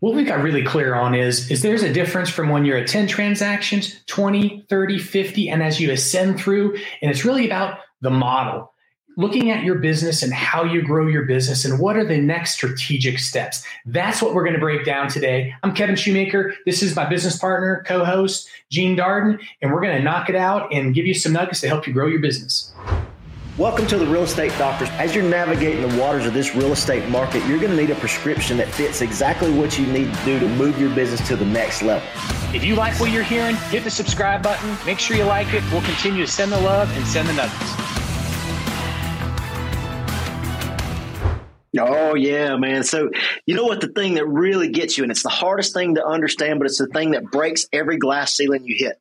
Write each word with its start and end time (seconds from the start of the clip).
what 0.00 0.14
we 0.14 0.24
got 0.24 0.42
really 0.42 0.62
clear 0.62 0.94
on 0.94 1.14
is 1.14 1.50
is 1.50 1.62
there's 1.62 1.82
a 1.82 1.92
difference 1.92 2.28
from 2.28 2.48
when 2.48 2.64
you're 2.64 2.76
at 2.76 2.86
10 2.86 3.06
transactions 3.08 4.02
20 4.06 4.66
30 4.68 4.98
50 4.98 5.48
and 5.48 5.62
as 5.62 5.80
you 5.80 5.90
ascend 5.90 6.38
through 6.38 6.76
and 7.02 7.10
it's 7.10 7.24
really 7.24 7.46
about 7.46 7.78
the 8.00 8.10
model. 8.10 8.72
Looking 9.18 9.50
at 9.50 9.64
your 9.64 9.76
business 9.76 10.22
and 10.22 10.30
how 10.34 10.62
you 10.62 10.82
grow 10.82 11.06
your 11.06 11.24
business 11.24 11.64
and 11.64 11.80
what 11.80 11.96
are 11.96 12.04
the 12.04 12.18
next 12.18 12.52
strategic 12.52 13.18
steps. 13.18 13.64
That's 13.86 14.20
what 14.20 14.34
we're 14.34 14.42
going 14.42 14.56
to 14.56 14.60
break 14.60 14.84
down 14.84 15.08
today. 15.08 15.54
I'm 15.62 15.74
kevin 15.74 15.96
shoemaker. 15.96 16.52
This 16.66 16.82
is 16.82 16.94
my 16.94 17.08
business 17.08 17.38
partner 17.38 17.82
co-host 17.86 18.48
gene 18.70 18.96
darden 18.96 19.40
and 19.62 19.72
we're 19.72 19.80
going 19.80 19.96
to 19.96 20.02
knock 20.02 20.28
it 20.28 20.36
out 20.36 20.72
and 20.72 20.94
give 20.94 21.06
you 21.06 21.14
some 21.14 21.32
nuggets 21.32 21.62
to 21.62 21.68
help 21.68 21.86
you 21.86 21.94
grow 21.94 22.06
your 22.06 22.20
business 22.20 22.74
Welcome 23.58 23.86
to 23.86 23.96
the 23.96 24.04
Real 24.04 24.24
Estate 24.24 24.52
Doctors. 24.58 24.90
As 24.98 25.14
you're 25.14 25.24
navigating 25.24 25.88
the 25.88 25.98
waters 25.98 26.26
of 26.26 26.34
this 26.34 26.54
real 26.54 26.72
estate 26.72 27.08
market, 27.08 27.42
you're 27.46 27.58
going 27.58 27.70
to 27.70 27.76
need 27.76 27.88
a 27.88 27.94
prescription 27.94 28.58
that 28.58 28.68
fits 28.68 29.00
exactly 29.00 29.50
what 29.50 29.78
you 29.78 29.86
need 29.86 30.12
to 30.12 30.24
do 30.26 30.38
to 30.40 30.46
move 30.46 30.78
your 30.78 30.94
business 30.94 31.26
to 31.28 31.36
the 31.36 31.46
next 31.46 31.80
level. 31.80 32.06
If 32.54 32.64
you 32.64 32.74
like 32.74 33.00
what 33.00 33.10
you're 33.12 33.22
hearing, 33.22 33.56
hit 33.70 33.82
the 33.82 33.90
subscribe 33.90 34.42
button. 34.42 34.76
Make 34.84 34.98
sure 34.98 35.16
you 35.16 35.24
like 35.24 35.54
it. 35.54 35.62
We'll 35.72 35.80
continue 35.80 36.26
to 36.26 36.30
send 36.30 36.52
the 36.52 36.60
love 36.60 36.94
and 36.98 37.06
send 37.06 37.30
the 37.30 37.32
nuggets. 37.32 37.72
Oh 41.78 42.14
yeah, 42.14 42.58
man. 42.58 42.84
So 42.84 43.08
you 43.46 43.54
know 43.54 43.64
what 43.64 43.80
the 43.80 43.88
thing 43.88 44.16
that 44.16 44.26
really 44.26 44.68
gets 44.68 44.98
you, 44.98 45.04
and 45.04 45.10
it's 45.10 45.22
the 45.22 45.30
hardest 45.30 45.72
thing 45.72 45.94
to 45.94 46.04
understand, 46.04 46.58
but 46.58 46.66
it's 46.66 46.78
the 46.78 46.88
thing 46.88 47.12
that 47.12 47.30
breaks 47.30 47.66
every 47.72 47.96
glass 47.96 48.34
ceiling 48.34 48.66
you 48.66 48.76
hit. 48.78 49.00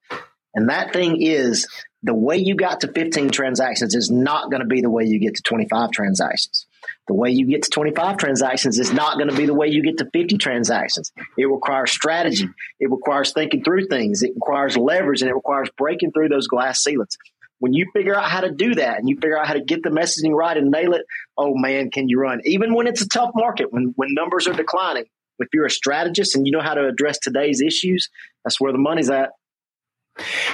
And 0.53 0.69
that 0.69 0.93
thing 0.93 1.21
is 1.21 1.67
the 2.05 2.13
way 2.13 2.37
you 2.37 2.55
got 2.55 2.81
to 2.81 2.91
15 2.91 3.31
transactions 3.31 3.95
is 3.95 4.11
not 4.11 4.51
going 4.51 4.61
to 4.61 4.67
be 4.67 4.81
the 4.81 4.91
way 4.91 5.05
you 5.05 5.19
get 5.19 5.35
to 5.35 5.41
25 5.41 5.89
transactions. 5.89 6.67
The 7.07 7.15
way 7.15 7.31
you 7.31 7.47
get 7.47 7.63
to 7.63 7.69
25 7.71 8.17
transactions 8.17 8.77
is 8.79 8.93
not 8.93 9.17
going 9.17 9.29
to 9.29 9.35
be 9.35 9.47
the 9.47 9.55
way 9.55 9.69
you 9.69 9.81
get 9.81 9.97
to 9.97 10.09
50 10.13 10.37
transactions. 10.37 11.11
It 11.35 11.45
requires 11.45 11.91
strategy. 11.91 12.47
It 12.79 12.91
requires 12.91 13.33
thinking 13.33 13.63
through 13.63 13.87
things. 13.87 14.21
It 14.21 14.33
requires 14.35 14.77
leverage 14.77 15.23
and 15.23 15.31
it 15.31 15.33
requires 15.33 15.69
breaking 15.75 16.11
through 16.11 16.29
those 16.29 16.47
glass 16.47 16.83
ceilings. 16.83 17.17
When 17.57 17.73
you 17.73 17.87
figure 17.91 18.15
out 18.15 18.29
how 18.29 18.41
to 18.41 18.51
do 18.51 18.75
that 18.75 18.99
and 18.99 19.09
you 19.09 19.15
figure 19.15 19.39
out 19.39 19.47
how 19.47 19.53
to 19.53 19.63
get 19.63 19.81
the 19.81 19.89
messaging 19.89 20.35
right 20.35 20.55
and 20.55 20.69
nail 20.69 20.93
it, 20.93 21.07
oh 21.39 21.55
man, 21.55 21.89
can 21.89 22.07
you 22.07 22.19
run? 22.19 22.41
Even 22.45 22.75
when 22.75 22.85
it's 22.85 23.01
a 23.01 23.09
tough 23.09 23.31
market, 23.33 23.73
when, 23.73 23.93
when 23.95 24.13
numbers 24.13 24.47
are 24.47 24.53
declining, 24.53 25.05
if 25.39 25.47
you're 25.55 25.65
a 25.65 25.71
strategist 25.71 26.35
and 26.35 26.45
you 26.45 26.51
know 26.51 26.61
how 26.61 26.75
to 26.75 26.87
address 26.87 27.17
today's 27.17 27.61
issues, 27.61 28.09
that's 28.43 28.61
where 28.61 28.71
the 28.71 28.77
money's 28.77 29.09
at. 29.09 29.31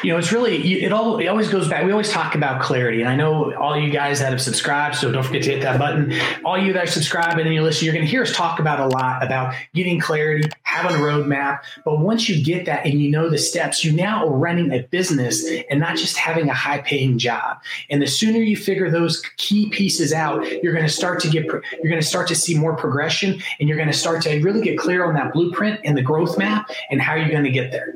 You 0.03 0.11
know, 0.11 0.17
it's 0.17 0.31
really 0.31 0.83
it 0.83 0.91
all 0.91 1.19
it 1.19 1.27
always 1.27 1.47
goes 1.47 1.67
back. 1.67 1.85
We 1.85 1.91
always 1.91 2.09
talk 2.09 2.33
about 2.33 2.63
clarity, 2.63 3.01
and 3.01 3.09
I 3.09 3.15
know 3.15 3.53
all 3.53 3.77
you 3.79 3.91
guys 3.91 4.19
that 4.19 4.31
have 4.31 4.41
subscribed, 4.41 4.95
so 4.95 5.11
don't 5.11 5.23
forget 5.23 5.43
to 5.43 5.51
hit 5.51 5.61
that 5.61 5.77
button. 5.77 6.13
All 6.43 6.57
you 6.57 6.73
that 6.73 6.83
are 6.83 6.87
subscribed 6.87 7.39
and 7.39 7.53
you 7.53 7.61
listen, 7.61 7.85
you're 7.85 7.93
going 7.93 8.05
to 8.05 8.09
hear 8.09 8.23
us 8.23 8.35
talk 8.35 8.59
about 8.59 8.79
a 8.79 8.87
lot 8.87 9.23
about 9.23 9.53
getting 9.75 9.99
clarity, 9.99 10.49
having 10.63 10.95
a 10.97 10.99
roadmap. 10.99 11.59
But 11.85 11.99
once 11.99 12.27
you 12.27 12.43
get 12.43 12.65
that 12.65 12.85
and 12.87 12.99
you 12.99 13.11
know 13.11 13.29
the 13.29 13.37
steps, 13.37 13.83
you 13.83 13.91
now 13.91 14.25
are 14.25 14.31
running 14.31 14.71
a 14.71 14.81
business 14.81 15.45
and 15.69 15.79
not 15.79 15.95
just 15.95 16.17
having 16.17 16.49
a 16.49 16.53
high 16.53 16.79
paying 16.79 17.19
job. 17.19 17.57
And 17.91 18.01
the 18.01 18.07
sooner 18.07 18.39
you 18.39 18.57
figure 18.57 18.89
those 18.89 19.21
key 19.37 19.69
pieces 19.69 20.11
out, 20.11 20.43
you're 20.63 20.73
going 20.73 20.87
to 20.87 20.91
start 20.91 21.19
to 21.19 21.29
get 21.29 21.45
you're 21.45 21.61
going 21.83 22.01
to 22.01 22.07
start 22.07 22.27
to 22.29 22.35
see 22.35 22.57
more 22.57 22.75
progression, 22.75 23.39
and 23.59 23.69
you're 23.69 23.77
going 23.77 23.91
to 23.91 23.97
start 23.97 24.23
to 24.23 24.39
really 24.41 24.61
get 24.61 24.79
clear 24.79 25.05
on 25.05 25.13
that 25.13 25.33
blueprint 25.33 25.79
and 25.83 25.95
the 25.95 26.01
growth 26.01 26.35
map 26.39 26.71
and 26.89 26.99
how 26.99 27.13
you're 27.13 27.29
going 27.29 27.43
to 27.43 27.51
get 27.51 27.71
there 27.71 27.93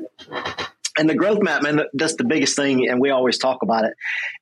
and 0.98 1.08
the 1.08 1.14
growth 1.14 1.42
map, 1.42 1.62
man, 1.62 1.80
that's 1.94 2.16
the 2.16 2.24
biggest 2.24 2.56
thing, 2.56 2.88
and 2.88 3.00
we 3.00 3.10
always 3.10 3.38
talk 3.38 3.58
about 3.62 3.84
it. 3.84 3.94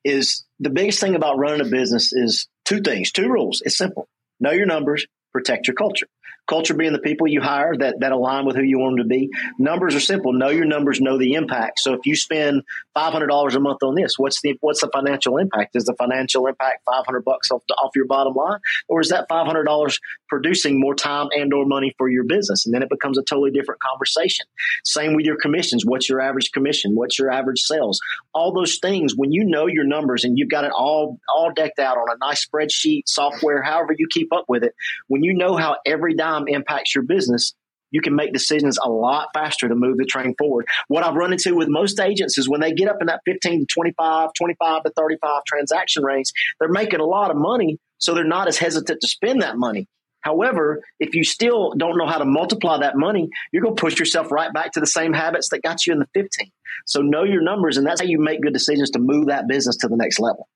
Is 0.03 0.45
the 0.59 0.69
biggest 0.69 0.99
thing 0.99 1.15
about 1.15 1.37
running 1.37 1.61
a 1.61 1.69
business 1.69 2.13
is 2.13 2.47
two 2.63 2.81
things, 2.81 3.11
two 3.11 3.29
rules. 3.29 3.61
It's 3.65 3.77
simple: 3.77 4.07
know 4.39 4.51
your 4.51 4.65
numbers, 4.65 5.05
protect 5.33 5.67
your 5.67 5.75
culture. 5.75 6.07
Culture 6.47 6.73
being 6.73 6.93
the 6.93 6.99
people 6.99 7.27
you 7.27 7.41
hire 7.41 7.75
that, 7.77 7.95
that 8.01 8.11
align 8.11 8.45
with 8.45 8.55
who 8.55 8.61
you 8.61 8.79
want 8.79 8.97
them 8.97 9.07
to 9.07 9.09
be. 9.09 9.29
Numbers 9.57 9.95
are 9.95 9.99
simple. 9.99 10.33
Know 10.33 10.49
your 10.49 10.65
numbers, 10.65 11.01
know 11.01 11.17
the 11.17 11.33
impact. 11.33 11.79
So 11.79 11.93
if 11.93 12.01
you 12.05 12.15
spend 12.15 12.61
five 12.93 13.11
hundred 13.11 13.27
dollars 13.27 13.55
a 13.55 13.59
month 13.59 13.81
on 13.83 13.95
this, 13.95 14.13
what's 14.17 14.41
the 14.41 14.57
what's 14.61 14.81
the 14.81 14.89
financial 14.93 15.37
impact? 15.37 15.75
Is 15.75 15.85
the 15.85 15.95
financial 15.95 16.47
impact 16.47 16.83
five 16.85 17.05
hundred 17.05 17.25
bucks 17.25 17.49
off, 17.51 17.63
off 17.81 17.91
your 17.95 18.05
bottom 18.05 18.33
line, 18.33 18.59
or 18.87 19.01
is 19.01 19.09
that 19.09 19.25
five 19.29 19.45
hundred 19.47 19.63
dollars 19.63 19.99
producing 20.29 20.79
more 20.79 20.95
time 20.95 21.27
and 21.35 21.53
or 21.53 21.65
money 21.65 21.93
for 21.97 22.09
your 22.09 22.23
business? 22.23 22.65
And 22.65 22.75
then 22.75 22.83
it 22.83 22.89
becomes 22.89 23.17
a 23.17 23.23
totally 23.23 23.51
different 23.51 23.81
conversation. 23.81 24.45
Same 24.83 25.15
with 25.15 25.25
your 25.25 25.37
commissions. 25.41 25.83
What's 25.85 26.09
your 26.09 26.21
average 26.21 26.51
commission? 26.51 26.91
What's 26.93 27.17
your 27.17 27.31
average 27.31 27.61
sales? 27.61 27.99
All 28.33 28.53
those 28.53 28.79
things. 28.79 29.13
When 29.15 29.31
you 29.31 29.45
know 29.45 29.67
your 29.67 29.85
numbers 29.85 30.23
and 30.23 30.37
you've 30.37 30.49
got 30.49 30.63
it 30.63 30.71
all 30.75 31.19
all 31.33 31.51
decked 31.55 31.79
out 31.79 31.97
on 31.97 32.07
a 32.11 32.17
nice 32.25 32.45
spreadsheet, 32.45 33.03
software, 33.07 33.63
however 33.63 33.95
you 33.97 34.07
keep 34.11 34.31
up 34.33 34.45
with 34.47 34.63
it, 34.63 34.75
when 35.07 35.23
you 35.23 35.33
know 35.33 35.55
how 35.55 35.77
every 35.85 36.13
dime 36.13 36.34
time 36.35 36.47
impacts 36.47 36.95
your 36.95 37.03
business, 37.03 37.53
you 37.91 38.01
can 38.01 38.15
make 38.15 38.33
decisions 38.33 38.77
a 38.83 38.89
lot 38.89 39.29
faster 39.33 39.69
to 39.69 39.75
move 39.75 39.97
the 39.97 40.05
train 40.05 40.35
forward. 40.37 40.67
What 40.87 41.03
I've 41.03 41.15
run 41.15 41.31
into 41.31 41.55
with 41.55 41.69
most 41.69 41.99
agents 41.99 42.37
is 42.37 42.49
when 42.49 42.61
they 42.61 42.73
get 42.73 42.89
up 42.89 42.97
in 42.99 43.07
that 43.07 43.21
15 43.25 43.61
to 43.61 43.65
25, 43.65 44.29
25 44.37 44.83
to 44.83 44.89
35 44.89 45.43
transaction 45.47 46.03
range, 46.03 46.31
they're 46.59 46.69
making 46.69 46.99
a 46.99 47.05
lot 47.05 47.31
of 47.31 47.37
money, 47.37 47.77
so 47.97 48.13
they're 48.13 48.23
not 48.23 48.47
as 48.47 48.57
hesitant 48.57 48.99
to 49.01 49.07
spend 49.07 49.41
that 49.41 49.57
money. 49.57 49.87
However, 50.21 50.83
if 50.99 51.13
you 51.13 51.23
still 51.23 51.73
don't 51.77 51.99
know 51.99 52.07
how 52.07 52.17
to 52.17 52.25
multiply 52.25 52.79
that 52.79 52.97
money, 52.97 53.29
you're 53.53 53.61
going 53.61 53.75
to 53.75 53.79
push 53.79 53.99
yourself 53.99 54.31
right 54.31 54.51
back 54.51 54.71
to 54.71 54.79
the 54.79 54.87
same 54.87 55.13
habits 55.13 55.49
that 55.49 55.61
got 55.61 55.85
you 55.85 55.93
in 55.93 55.99
the 55.99 56.07
15. 56.15 56.51
So 56.87 57.01
know 57.01 57.23
your 57.23 57.43
numbers, 57.43 57.77
and 57.77 57.85
that's 57.85 58.01
how 58.01 58.07
you 58.07 58.19
make 58.19 58.41
good 58.41 58.53
decisions 58.53 58.89
to 58.91 58.99
move 58.99 59.27
that 59.27 59.47
business 59.47 59.77
to 59.77 59.87
the 59.87 59.95
next 59.95 60.19
level. 60.19 60.49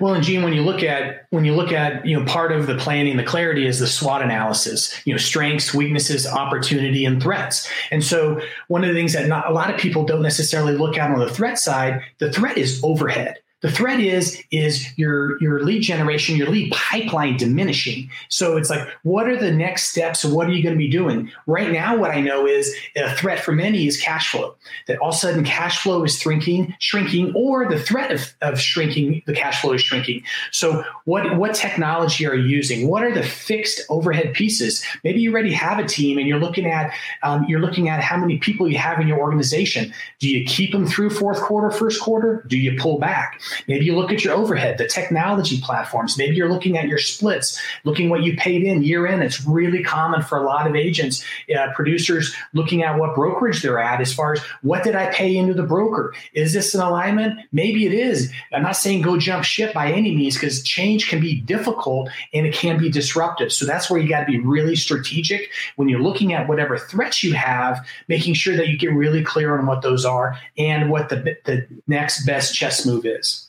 Well, 0.00 0.14
and 0.14 0.24
Gene, 0.24 0.42
when 0.42 0.52
you 0.52 0.62
look 0.62 0.82
at 0.82 1.26
when 1.30 1.44
you 1.44 1.54
look 1.54 1.72
at 1.72 2.04
you 2.04 2.18
know 2.18 2.24
part 2.26 2.52
of 2.52 2.66
the 2.66 2.76
planning, 2.76 3.16
the 3.16 3.24
clarity 3.24 3.66
is 3.66 3.78
the 3.78 3.86
SWOT 3.86 4.22
analysis. 4.22 4.94
You 5.04 5.14
know, 5.14 5.18
strengths, 5.18 5.72
weaknesses, 5.74 6.26
opportunity, 6.26 7.04
and 7.04 7.22
threats. 7.22 7.70
And 7.90 8.02
so, 8.02 8.40
one 8.68 8.82
of 8.82 8.88
the 8.88 8.94
things 8.94 9.12
that 9.12 9.28
not, 9.28 9.48
a 9.48 9.52
lot 9.52 9.72
of 9.72 9.78
people 9.78 10.04
don't 10.04 10.22
necessarily 10.22 10.76
look 10.76 10.98
at 10.98 11.10
on 11.10 11.18
the 11.18 11.30
threat 11.30 11.58
side, 11.58 12.02
the 12.18 12.32
threat 12.32 12.58
is 12.58 12.80
overhead. 12.82 13.38
The 13.64 13.70
threat 13.70 13.98
is 13.98 14.42
is 14.50 14.86
your 14.98 15.40
your 15.40 15.64
lead 15.64 15.80
generation, 15.80 16.36
your 16.36 16.50
lead 16.50 16.70
pipeline 16.70 17.38
diminishing. 17.38 18.10
So 18.28 18.58
it's 18.58 18.68
like, 18.68 18.86
what 19.04 19.26
are 19.26 19.38
the 19.38 19.50
next 19.50 19.84
steps? 19.84 20.22
What 20.22 20.48
are 20.48 20.52
you 20.52 20.62
going 20.62 20.74
to 20.74 20.78
be 20.78 20.90
doing? 20.90 21.32
Right 21.46 21.72
now, 21.72 21.96
what 21.96 22.10
I 22.10 22.20
know 22.20 22.46
is 22.46 22.76
a 22.94 23.14
threat 23.16 23.40
for 23.40 23.52
many 23.52 23.86
is 23.86 23.98
cash 23.98 24.30
flow. 24.30 24.56
That 24.86 24.98
all 24.98 25.08
of 25.08 25.14
a 25.14 25.18
sudden 25.18 25.44
cash 25.44 25.82
flow 25.82 26.04
is 26.04 26.18
shrinking, 26.18 26.74
shrinking, 26.78 27.32
or 27.34 27.66
the 27.66 27.78
threat 27.78 28.12
of, 28.12 28.34
of 28.42 28.60
shrinking, 28.60 29.22
the 29.26 29.32
cash 29.32 29.62
flow 29.62 29.72
is 29.72 29.80
shrinking. 29.80 30.24
So 30.52 30.84
what 31.06 31.38
what 31.38 31.54
technology 31.54 32.26
are 32.26 32.34
you 32.34 32.46
using? 32.46 32.86
What 32.86 33.02
are 33.02 33.14
the 33.14 33.22
fixed 33.22 33.80
overhead 33.88 34.34
pieces? 34.34 34.84
Maybe 35.04 35.22
you 35.22 35.32
already 35.32 35.54
have 35.54 35.78
a 35.78 35.88
team 35.88 36.18
and 36.18 36.28
you're 36.28 36.38
looking 36.38 36.66
at 36.66 36.92
um, 37.22 37.46
you're 37.48 37.60
looking 37.60 37.88
at 37.88 38.02
how 38.02 38.18
many 38.18 38.36
people 38.36 38.68
you 38.68 38.76
have 38.76 39.00
in 39.00 39.08
your 39.08 39.20
organization. 39.20 39.94
Do 40.18 40.28
you 40.28 40.44
keep 40.44 40.72
them 40.72 40.86
through 40.86 41.08
fourth 41.08 41.40
quarter, 41.40 41.70
first 41.70 42.02
quarter? 42.02 42.44
Do 42.46 42.58
you 42.58 42.78
pull 42.78 42.98
back? 42.98 43.40
Maybe 43.68 43.84
you 43.84 43.96
look 43.96 44.12
at 44.12 44.24
your 44.24 44.34
overhead, 44.34 44.78
the 44.78 44.88
technology 44.88 45.60
platforms. 45.60 46.18
Maybe 46.18 46.36
you're 46.36 46.50
looking 46.50 46.78
at 46.78 46.88
your 46.88 46.98
splits, 46.98 47.60
looking 47.84 48.08
what 48.08 48.22
you 48.22 48.36
paid 48.36 48.62
in 48.62 48.82
year 48.82 49.06
in. 49.06 49.22
It's 49.22 49.44
really 49.44 49.82
common 49.82 50.22
for 50.22 50.38
a 50.38 50.44
lot 50.44 50.66
of 50.66 50.76
agents, 50.76 51.24
uh, 51.56 51.72
producers 51.74 52.34
looking 52.52 52.82
at 52.82 52.98
what 52.98 53.14
brokerage 53.14 53.62
they're 53.62 53.78
at 53.78 54.00
as 54.00 54.12
far 54.12 54.34
as 54.34 54.40
what 54.62 54.84
did 54.84 54.94
I 54.94 55.12
pay 55.12 55.36
into 55.36 55.54
the 55.54 55.62
broker? 55.62 56.14
Is 56.32 56.52
this 56.52 56.74
an 56.74 56.80
alignment? 56.80 57.40
Maybe 57.52 57.86
it 57.86 57.92
is. 57.92 58.32
I'm 58.52 58.62
not 58.62 58.76
saying 58.76 59.02
go 59.02 59.18
jump 59.18 59.44
ship 59.44 59.74
by 59.74 59.92
any 59.92 60.14
means 60.14 60.34
because 60.34 60.62
change 60.62 61.08
can 61.08 61.20
be 61.20 61.40
difficult 61.40 62.10
and 62.32 62.46
it 62.46 62.54
can 62.54 62.78
be 62.78 62.90
disruptive. 62.90 63.52
So 63.52 63.66
that's 63.66 63.90
where 63.90 64.00
you 64.00 64.08
got 64.08 64.20
to 64.20 64.26
be 64.26 64.38
really 64.38 64.76
strategic 64.76 65.50
when 65.76 65.88
you're 65.88 66.02
looking 66.02 66.32
at 66.32 66.48
whatever 66.48 66.78
threats 66.78 67.22
you 67.22 67.34
have, 67.34 67.86
making 68.08 68.34
sure 68.34 68.56
that 68.56 68.68
you 68.68 68.78
get 68.78 68.92
really 68.92 69.22
clear 69.22 69.58
on 69.58 69.66
what 69.66 69.82
those 69.82 70.04
are 70.04 70.38
and 70.58 70.90
what 70.90 71.08
the, 71.08 71.36
the 71.44 71.66
next 71.86 72.24
best 72.26 72.54
chess 72.54 72.86
move 72.86 73.04
is. 73.06 73.43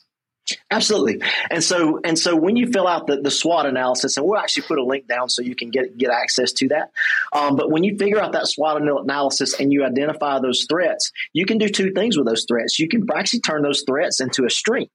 Absolutely. 0.70 1.20
And 1.50 1.62
so 1.62 2.00
and 2.04 2.18
so 2.18 2.36
when 2.36 2.56
you 2.56 2.70
fill 2.70 2.86
out 2.86 3.06
the, 3.06 3.20
the 3.20 3.30
SWOT 3.30 3.66
analysis, 3.66 4.16
and 4.16 4.26
we'll 4.26 4.38
actually 4.38 4.64
put 4.64 4.78
a 4.78 4.84
link 4.84 5.08
down 5.08 5.28
so 5.28 5.42
you 5.42 5.56
can 5.56 5.70
get 5.70 5.96
get 5.96 6.10
access 6.10 6.52
to 6.54 6.68
that. 6.68 6.90
Um, 7.32 7.56
but 7.56 7.70
when 7.70 7.84
you 7.84 7.96
figure 7.96 8.20
out 8.20 8.32
that 8.32 8.46
SWOT 8.46 8.80
analysis 8.80 9.58
and 9.58 9.72
you 9.72 9.84
identify 9.84 10.38
those 10.38 10.66
threats, 10.68 11.10
you 11.32 11.46
can 11.46 11.58
do 11.58 11.68
two 11.68 11.92
things 11.92 12.16
with 12.16 12.26
those 12.26 12.44
threats. 12.46 12.78
You 12.78 12.88
can 12.88 13.06
actually 13.14 13.40
turn 13.40 13.62
those 13.62 13.82
threats 13.86 14.20
into 14.20 14.44
a 14.44 14.50
strength 14.50 14.92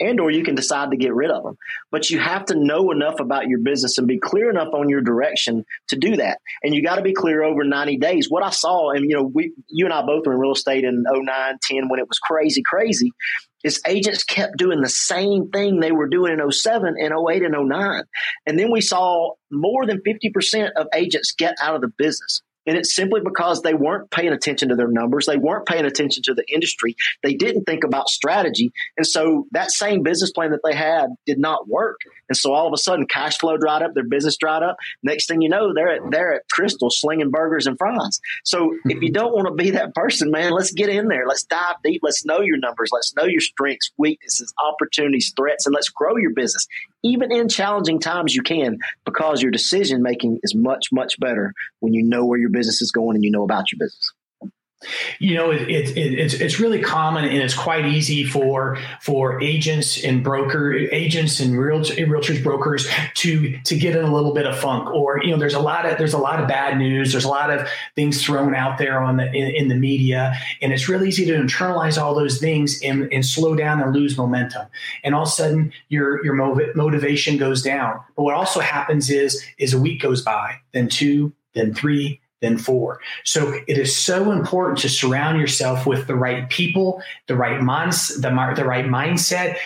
and 0.00 0.20
or 0.20 0.30
you 0.30 0.44
can 0.44 0.54
decide 0.54 0.90
to 0.90 0.96
get 0.96 1.14
rid 1.14 1.30
of 1.30 1.42
them 1.42 1.56
but 1.90 2.10
you 2.10 2.18
have 2.18 2.44
to 2.44 2.54
know 2.54 2.90
enough 2.90 3.20
about 3.20 3.48
your 3.48 3.58
business 3.60 3.98
and 3.98 4.06
be 4.06 4.18
clear 4.18 4.50
enough 4.50 4.72
on 4.72 4.88
your 4.88 5.00
direction 5.00 5.64
to 5.88 5.96
do 5.96 6.16
that 6.16 6.38
and 6.62 6.74
you 6.74 6.82
got 6.82 6.96
to 6.96 7.02
be 7.02 7.12
clear 7.12 7.42
over 7.42 7.64
90 7.64 7.96
days 7.98 8.30
what 8.30 8.44
i 8.44 8.50
saw 8.50 8.90
and 8.90 9.04
you 9.08 9.16
know 9.16 9.22
we 9.22 9.52
you 9.68 9.84
and 9.84 9.94
i 9.94 10.02
both 10.02 10.26
were 10.26 10.34
in 10.34 10.38
real 10.38 10.52
estate 10.52 10.84
in 10.84 11.04
09 11.08 11.58
10 11.62 11.88
when 11.88 11.98
it 11.98 12.08
was 12.08 12.18
crazy 12.18 12.62
crazy 12.62 13.12
is 13.64 13.80
agents 13.86 14.24
kept 14.24 14.56
doing 14.56 14.80
the 14.80 14.88
same 14.88 15.50
thing 15.50 15.80
they 15.80 15.92
were 15.92 16.08
doing 16.08 16.38
in 16.38 16.52
07 16.52 16.94
and 16.98 17.14
08 17.30 17.42
and 17.42 17.68
09 17.68 18.04
and 18.46 18.58
then 18.58 18.70
we 18.70 18.80
saw 18.80 19.32
more 19.50 19.86
than 19.86 20.00
50% 20.02 20.70
of 20.76 20.86
agents 20.94 21.32
get 21.32 21.54
out 21.60 21.74
of 21.74 21.80
the 21.80 21.92
business 21.98 22.42
And 22.68 22.76
it's 22.76 22.94
simply 22.94 23.22
because 23.24 23.62
they 23.62 23.72
weren't 23.72 24.10
paying 24.10 24.28
attention 24.28 24.68
to 24.68 24.76
their 24.76 24.88
numbers. 24.88 25.24
They 25.24 25.38
weren't 25.38 25.66
paying 25.66 25.86
attention 25.86 26.22
to 26.24 26.34
the 26.34 26.44
industry. 26.52 26.96
They 27.22 27.32
didn't 27.32 27.64
think 27.64 27.82
about 27.82 28.10
strategy. 28.10 28.72
And 28.98 29.06
so 29.06 29.46
that 29.52 29.70
same 29.70 30.02
business 30.02 30.30
plan 30.32 30.50
that 30.50 30.60
they 30.62 30.76
had 30.76 31.06
did 31.24 31.38
not 31.38 31.66
work. 31.66 32.02
And 32.28 32.36
so 32.36 32.52
all 32.52 32.66
of 32.66 32.74
a 32.74 32.76
sudden 32.76 33.06
cash 33.06 33.38
flow 33.38 33.56
dried 33.56 33.82
up, 33.82 33.94
their 33.94 34.04
business 34.04 34.36
dried 34.36 34.62
up. 34.62 34.76
Next 35.02 35.28
thing 35.28 35.40
you 35.40 35.48
know, 35.48 35.72
they're 35.74 35.92
at, 35.92 36.10
they're 36.10 36.34
at 36.34 36.42
Krystal 36.52 36.92
slinging 36.92 37.30
burgers 37.30 37.66
and 37.66 37.78
fries. 37.78 38.20
So 38.44 38.76
if 38.84 39.02
you 39.02 39.10
don't 39.10 39.32
want 39.32 39.48
to 39.48 39.54
be 39.54 39.70
that 39.70 39.94
person, 39.94 40.30
man, 40.30 40.52
let's 40.52 40.72
get 40.72 40.90
in 40.90 41.08
there. 41.08 41.26
Let's 41.26 41.44
dive 41.44 41.76
deep. 41.82 42.02
Let's 42.04 42.26
know 42.26 42.42
your 42.42 42.58
numbers. 42.58 42.90
Let's 42.92 43.14
know 43.16 43.24
your 43.24 43.40
strengths, 43.40 43.92
weaknesses, 43.96 44.52
opportunities, 44.62 45.32
threats, 45.34 45.64
and 45.64 45.74
let's 45.74 45.88
grow 45.88 46.16
your 46.18 46.34
business. 46.34 46.66
Even 47.02 47.32
in 47.32 47.48
challenging 47.48 47.98
times, 47.98 48.34
you 48.34 48.42
can 48.42 48.78
because 49.06 49.40
your 49.40 49.50
decision 49.50 50.02
making 50.02 50.40
is 50.42 50.54
much, 50.54 50.88
much 50.92 51.18
better 51.18 51.54
when 51.80 51.94
you 51.94 52.02
know 52.02 52.26
where 52.26 52.38
your 52.38 52.50
business 52.58 52.82
is 52.82 52.90
going 52.90 53.16
and 53.16 53.24
you 53.24 53.30
know 53.30 53.44
about 53.44 53.70
your 53.72 53.78
business. 53.78 54.12
You 55.18 55.34
know, 55.34 55.50
it, 55.50 55.68
it, 55.68 55.96
it's 55.96 56.34
it's 56.34 56.60
really 56.60 56.80
common 56.80 57.24
and 57.24 57.38
it's 57.38 57.54
quite 57.54 57.84
easy 57.84 58.22
for 58.22 58.78
for 59.02 59.42
agents 59.42 60.04
and 60.04 60.22
broker 60.22 60.72
agents 60.72 61.40
and 61.40 61.58
real 61.58 61.80
realtors 61.80 62.40
brokers 62.40 62.88
to 63.14 63.58
to 63.62 63.76
get 63.76 63.96
in 63.96 64.04
a 64.04 64.14
little 64.14 64.32
bit 64.32 64.46
of 64.46 64.56
funk 64.56 64.88
or 64.94 65.20
you 65.24 65.32
know 65.32 65.36
there's 65.36 65.54
a 65.54 65.60
lot 65.60 65.84
of 65.84 65.98
there's 65.98 66.14
a 66.14 66.18
lot 66.18 66.40
of 66.40 66.46
bad 66.46 66.78
news. 66.78 67.10
There's 67.10 67.24
a 67.24 67.28
lot 67.28 67.50
of 67.50 67.68
things 67.96 68.24
thrown 68.24 68.54
out 68.54 68.78
there 68.78 69.02
on 69.02 69.16
the 69.16 69.26
in, 69.32 69.50
in 69.56 69.68
the 69.68 69.74
media 69.74 70.34
and 70.62 70.72
it's 70.72 70.88
really 70.88 71.08
easy 71.08 71.26
to 71.26 71.32
internalize 71.32 72.00
all 72.00 72.14
those 72.14 72.38
things 72.38 72.80
and, 72.84 73.12
and 73.12 73.26
slow 73.26 73.56
down 73.56 73.82
and 73.82 73.92
lose 73.92 74.16
momentum. 74.16 74.68
And 75.02 75.12
all 75.12 75.22
of 75.22 75.28
a 75.28 75.32
sudden 75.32 75.72
your 75.88 76.24
your 76.24 76.34
motivation 76.76 77.36
goes 77.36 77.62
down. 77.62 77.98
But 78.14 78.22
what 78.22 78.34
also 78.34 78.60
happens 78.60 79.10
is 79.10 79.44
is 79.58 79.74
a 79.74 79.80
week 79.80 80.02
goes 80.02 80.22
by 80.22 80.54
then 80.70 80.88
two 80.88 81.32
then 81.54 81.74
three 81.74 82.20
than 82.40 82.56
four. 82.56 83.00
So 83.24 83.60
it 83.66 83.78
is 83.78 83.94
so 83.94 84.30
important 84.30 84.78
to 84.80 84.88
surround 84.88 85.40
yourself 85.40 85.86
with 85.86 86.06
the 86.06 86.14
right 86.14 86.48
people, 86.48 87.02
the 87.26 87.36
right 87.36 87.60
minds, 87.60 88.20
the, 88.20 88.30
the 88.56 88.64
right 88.64 88.84
mindset, 88.84 89.56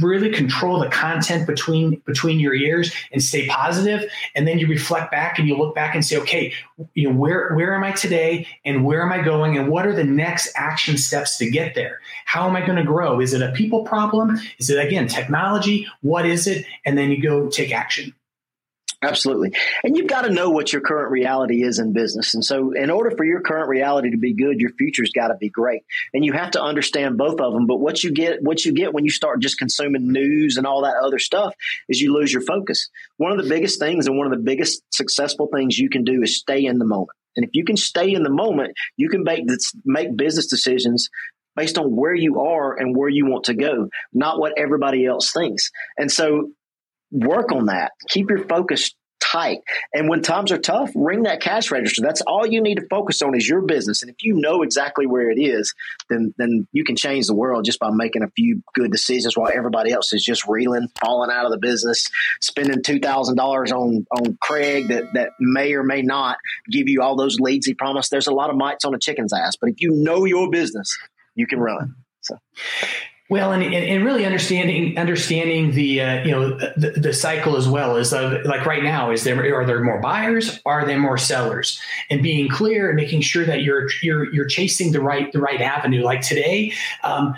really 0.00 0.30
control 0.30 0.80
the 0.80 0.88
content 0.88 1.46
between 1.46 2.02
between 2.06 2.38
your 2.38 2.54
ears 2.54 2.92
and 3.12 3.22
stay 3.22 3.46
positive. 3.46 4.10
And 4.34 4.46
then 4.46 4.58
you 4.58 4.66
reflect 4.66 5.10
back 5.10 5.38
and 5.38 5.48
you 5.48 5.56
look 5.56 5.74
back 5.74 5.94
and 5.94 6.04
say, 6.04 6.18
okay, 6.18 6.52
you 6.94 7.08
know, 7.08 7.16
where 7.16 7.54
where 7.54 7.74
am 7.74 7.84
I 7.84 7.92
today 7.92 8.46
and 8.64 8.84
where 8.84 9.02
am 9.02 9.12
I 9.12 9.22
going 9.22 9.56
and 9.56 9.68
what 9.68 9.86
are 9.86 9.94
the 9.94 10.04
next 10.04 10.52
action 10.54 10.98
steps 10.98 11.38
to 11.38 11.50
get 11.50 11.74
there? 11.74 12.00
How 12.26 12.46
am 12.48 12.56
I 12.56 12.64
going 12.64 12.76
to 12.76 12.84
grow? 12.84 13.20
Is 13.20 13.32
it 13.32 13.42
a 13.42 13.52
people 13.52 13.84
problem? 13.84 14.38
Is 14.58 14.70
it 14.70 14.84
again 14.84 15.08
technology? 15.08 15.86
What 16.02 16.26
is 16.26 16.46
it? 16.46 16.66
And 16.84 16.98
then 16.98 17.10
you 17.10 17.22
go 17.22 17.48
take 17.48 17.72
action. 17.72 18.14
Absolutely. 19.00 19.52
And 19.84 19.96
you've 19.96 20.08
got 20.08 20.22
to 20.22 20.32
know 20.32 20.50
what 20.50 20.72
your 20.72 20.82
current 20.82 21.12
reality 21.12 21.62
is 21.62 21.78
in 21.78 21.92
business. 21.92 22.34
And 22.34 22.44
so, 22.44 22.72
in 22.72 22.90
order 22.90 23.12
for 23.12 23.24
your 23.24 23.40
current 23.40 23.68
reality 23.68 24.10
to 24.10 24.16
be 24.16 24.34
good, 24.34 24.60
your 24.60 24.70
future's 24.70 25.12
got 25.12 25.28
to 25.28 25.36
be 25.36 25.48
great. 25.48 25.82
And 26.12 26.24
you 26.24 26.32
have 26.32 26.50
to 26.52 26.62
understand 26.62 27.16
both 27.16 27.40
of 27.40 27.52
them. 27.52 27.68
But 27.68 27.78
what 27.78 28.02
you 28.02 28.12
get, 28.12 28.42
what 28.42 28.64
you 28.64 28.72
get 28.72 28.92
when 28.92 29.04
you 29.04 29.10
start 29.12 29.40
just 29.40 29.56
consuming 29.56 30.10
news 30.10 30.56
and 30.56 30.66
all 30.66 30.82
that 30.82 30.96
other 30.96 31.20
stuff 31.20 31.54
is 31.88 32.00
you 32.00 32.12
lose 32.12 32.32
your 32.32 32.42
focus. 32.42 32.88
One 33.18 33.30
of 33.30 33.42
the 33.42 33.48
biggest 33.48 33.78
things 33.78 34.08
and 34.08 34.18
one 34.18 34.26
of 34.26 34.32
the 34.32 34.44
biggest 34.44 34.82
successful 34.92 35.48
things 35.52 35.78
you 35.78 35.90
can 35.90 36.02
do 36.02 36.22
is 36.22 36.36
stay 36.36 36.64
in 36.64 36.78
the 36.78 36.84
moment. 36.84 37.10
And 37.36 37.44
if 37.44 37.50
you 37.52 37.64
can 37.64 37.76
stay 37.76 38.12
in 38.12 38.24
the 38.24 38.30
moment, 38.30 38.74
you 38.96 39.08
can 39.08 39.22
make 39.22 39.44
make 39.84 40.16
business 40.16 40.48
decisions 40.48 41.08
based 41.54 41.78
on 41.78 41.94
where 41.94 42.14
you 42.14 42.40
are 42.40 42.76
and 42.76 42.96
where 42.96 43.08
you 43.08 43.26
want 43.26 43.44
to 43.44 43.54
go, 43.54 43.88
not 44.12 44.40
what 44.40 44.54
everybody 44.56 45.06
else 45.06 45.32
thinks. 45.32 45.70
And 45.96 46.10
so 46.10 46.50
work 47.10 47.52
on 47.52 47.66
that. 47.66 47.92
Keep 48.08 48.30
your 48.30 48.44
focus 48.46 48.94
tight. 49.20 49.58
And 49.92 50.08
when 50.08 50.22
times 50.22 50.52
are 50.52 50.58
tough, 50.58 50.90
ring 50.94 51.24
that 51.24 51.40
cash 51.40 51.70
register. 51.70 52.02
That's 52.02 52.20
all 52.22 52.46
you 52.46 52.62
need 52.62 52.76
to 52.76 52.86
focus 52.88 53.20
on 53.22 53.34
is 53.34 53.48
your 53.48 53.62
business. 53.62 54.02
And 54.02 54.10
if 54.10 54.16
you 54.22 54.34
know 54.34 54.62
exactly 54.62 55.06
where 55.06 55.30
it 55.30 55.38
is, 55.40 55.74
then 56.08 56.34
then 56.38 56.66
you 56.72 56.84
can 56.84 56.96
change 56.96 57.26
the 57.26 57.34
world 57.34 57.64
just 57.64 57.78
by 57.78 57.90
making 57.92 58.22
a 58.22 58.30
few 58.30 58.62
good 58.74 58.90
decisions 58.90 59.36
while 59.36 59.50
everybody 59.52 59.92
else 59.92 60.12
is 60.12 60.24
just 60.24 60.46
reeling, 60.46 60.88
falling 61.00 61.30
out 61.30 61.44
of 61.44 61.50
the 61.50 61.58
business, 61.58 62.08
spending 62.40 62.82
two 62.82 63.00
thousand 63.00 63.36
dollars 63.36 63.72
on 63.72 64.06
on 64.10 64.38
Craig 64.40 64.88
that 64.88 65.04
that 65.14 65.30
may 65.40 65.74
or 65.74 65.82
may 65.82 66.02
not 66.02 66.38
give 66.70 66.88
you 66.88 67.02
all 67.02 67.16
those 67.16 67.38
leads 67.40 67.66
he 67.66 67.74
promised. 67.74 68.10
There's 68.10 68.28
a 68.28 68.34
lot 68.34 68.50
of 68.50 68.56
mites 68.56 68.84
on 68.84 68.94
a 68.94 68.98
chicken's 68.98 69.32
ass. 69.32 69.56
But 69.60 69.70
if 69.70 69.80
you 69.80 69.92
know 69.92 70.24
your 70.24 70.50
business, 70.50 70.96
you 71.34 71.46
can 71.46 71.58
run. 71.58 71.96
So 72.20 72.36
well, 73.30 73.52
and, 73.52 73.62
and 73.62 74.04
really 74.04 74.24
understanding 74.24 74.98
understanding 74.98 75.72
the 75.72 76.00
uh, 76.00 76.24
you 76.24 76.30
know 76.30 76.56
the, 76.76 76.92
the, 76.96 77.12
cycle 77.12 77.56
as 77.56 77.68
well 77.68 77.96
is 77.96 78.12
uh, 78.12 78.40
like 78.44 78.64
right 78.64 78.82
now 78.82 79.10
is 79.10 79.24
there 79.24 79.38
are 79.54 79.66
there 79.66 79.82
more 79.82 80.00
buyers 80.00 80.60
are 80.64 80.86
there 80.86 80.98
more 80.98 81.18
sellers 81.18 81.80
and 82.08 82.22
being 82.22 82.48
clear 82.48 82.88
and 82.88 82.96
making 82.96 83.20
sure 83.20 83.44
that 83.44 83.62
you're 83.62 83.88
you're 84.02 84.32
you're 84.32 84.46
chasing 84.46 84.92
the 84.92 85.00
right 85.00 85.30
the 85.32 85.40
right 85.40 85.60
avenue 85.60 86.02
like 86.02 86.22
today 86.22 86.72
um, 87.04 87.34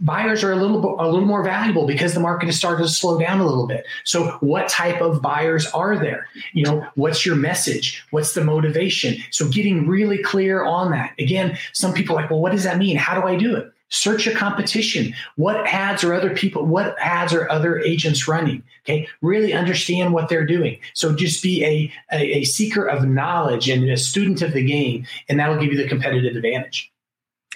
buyers 0.00 0.44
are 0.44 0.52
a 0.52 0.56
little 0.56 1.00
a 1.00 1.06
little 1.08 1.26
more 1.26 1.42
valuable 1.42 1.86
because 1.86 2.14
the 2.14 2.20
market 2.20 2.46
has 2.46 2.56
started 2.56 2.84
to 2.84 2.88
slow 2.88 3.18
down 3.18 3.40
a 3.40 3.46
little 3.46 3.66
bit. 3.66 3.84
So 4.04 4.32
what 4.40 4.68
type 4.68 5.00
of 5.00 5.20
buyers 5.20 5.66
are 5.72 5.98
there? 5.98 6.28
You 6.52 6.64
know, 6.64 6.86
what's 6.94 7.26
your 7.26 7.36
message? 7.36 8.04
What's 8.10 8.34
the 8.34 8.44
motivation? 8.44 9.16
So 9.30 9.48
getting 9.48 9.88
really 9.88 10.22
clear 10.22 10.64
on 10.64 10.90
that. 10.92 11.14
Again, 11.18 11.58
some 11.72 11.92
people 11.92 12.16
are 12.16 12.22
like, 12.22 12.30
well, 12.30 12.40
what 12.40 12.52
does 12.52 12.64
that 12.64 12.78
mean? 12.78 12.96
How 12.96 13.20
do 13.20 13.26
I 13.26 13.36
do 13.36 13.56
it? 13.56 13.73
Search 13.90 14.26
your 14.26 14.34
competition. 14.34 15.14
What 15.36 15.66
ads 15.66 16.02
are 16.04 16.14
other 16.14 16.34
people, 16.34 16.64
what 16.64 16.96
ads 16.98 17.32
are 17.32 17.50
other 17.50 17.78
agents 17.78 18.26
running? 18.26 18.62
Okay. 18.84 19.08
Really 19.22 19.52
understand 19.52 20.12
what 20.12 20.28
they're 20.28 20.46
doing. 20.46 20.78
So 20.94 21.14
just 21.14 21.42
be 21.42 21.64
a, 21.64 21.92
a, 22.12 22.38
a 22.38 22.44
seeker 22.44 22.86
of 22.86 23.06
knowledge 23.08 23.68
and 23.68 23.88
a 23.88 23.96
student 23.96 24.42
of 24.42 24.52
the 24.52 24.64
game, 24.64 25.06
and 25.28 25.38
that'll 25.38 25.60
give 25.60 25.72
you 25.72 25.78
the 25.78 25.88
competitive 25.88 26.36
advantage. 26.36 26.92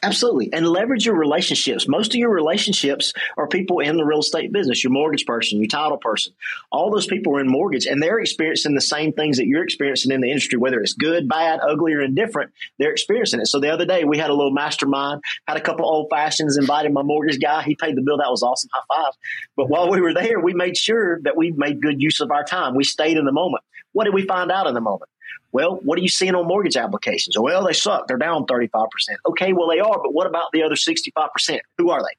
Absolutely. 0.02 0.52
And 0.52 0.68
leverage 0.68 1.06
your 1.06 1.16
relationships. 1.16 1.88
Most 1.88 2.12
of 2.12 2.14
your 2.14 2.30
relationships 2.30 3.12
are 3.36 3.48
people 3.48 3.80
in 3.80 3.96
the 3.96 4.04
real 4.04 4.20
estate 4.20 4.52
business, 4.52 4.84
your 4.84 4.92
mortgage 4.92 5.26
person, 5.26 5.58
your 5.58 5.66
title 5.66 5.98
person. 5.98 6.32
All 6.70 6.90
those 6.90 7.06
people 7.06 7.36
are 7.36 7.40
in 7.40 7.48
mortgage 7.48 7.86
and 7.86 8.00
they're 8.00 8.20
experiencing 8.20 8.74
the 8.74 8.80
same 8.80 9.12
things 9.12 9.38
that 9.38 9.46
you're 9.46 9.64
experiencing 9.64 10.12
in 10.12 10.20
the 10.20 10.28
industry, 10.28 10.56
whether 10.56 10.80
it's 10.80 10.92
good, 10.92 11.28
bad, 11.28 11.58
ugly, 11.60 11.94
or 11.94 12.00
indifferent. 12.00 12.52
They're 12.78 12.92
experiencing 12.92 13.40
it. 13.40 13.46
So 13.46 13.58
the 13.58 13.72
other 13.72 13.86
day 13.86 14.04
we 14.04 14.18
had 14.18 14.30
a 14.30 14.34
little 14.34 14.52
mastermind, 14.52 15.22
had 15.48 15.56
a 15.56 15.60
couple 15.60 15.84
old 15.84 16.08
fashions, 16.10 16.56
invited 16.56 16.92
my 16.92 17.02
mortgage 17.02 17.40
guy. 17.40 17.62
He 17.62 17.74
paid 17.74 17.96
the 17.96 18.02
bill. 18.02 18.18
That 18.18 18.30
was 18.30 18.42
awesome. 18.42 18.70
High 18.72 19.04
five. 19.04 19.12
But 19.56 19.68
while 19.68 19.90
we 19.90 20.00
were 20.00 20.14
there, 20.14 20.38
we 20.38 20.54
made 20.54 20.76
sure 20.76 21.20
that 21.22 21.36
we 21.36 21.50
made 21.50 21.82
good 21.82 22.00
use 22.00 22.20
of 22.20 22.30
our 22.30 22.44
time. 22.44 22.76
We 22.76 22.84
stayed 22.84 23.16
in 23.16 23.24
the 23.24 23.32
moment. 23.32 23.64
What 23.92 24.04
did 24.04 24.14
we 24.14 24.26
find 24.26 24.52
out 24.52 24.68
in 24.68 24.74
the 24.74 24.80
moment? 24.80 25.10
Well, 25.52 25.80
what 25.82 25.98
are 25.98 26.02
you 26.02 26.08
seeing 26.08 26.34
on 26.34 26.46
mortgage 26.46 26.76
applications? 26.76 27.38
Well, 27.38 27.66
they 27.66 27.72
suck. 27.72 28.06
They're 28.06 28.18
down 28.18 28.46
35%. 28.46 28.88
Okay, 29.26 29.52
well, 29.52 29.68
they 29.68 29.80
are, 29.80 29.98
but 30.02 30.12
what 30.12 30.26
about 30.26 30.52
the 30.52 30.62
other 30.62 30.74
65%? 30.74 31.60
Who 31.78 31.90
are 31.90 32.00
they? 32.00 32.16